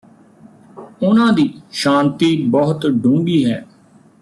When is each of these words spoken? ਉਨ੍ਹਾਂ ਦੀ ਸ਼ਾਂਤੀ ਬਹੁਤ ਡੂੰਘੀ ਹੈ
ਉਨ੍ਹਾਂ 1.03 1.31
ਦੀ 1.33 1.47
ਸ਼ਾਂਤੀ 1.71 2.35
ਬਹੁਤ 2.47 2.87
ਡੂੰਘੀ 2.87 3.43
ਹੈ 3.45 3.63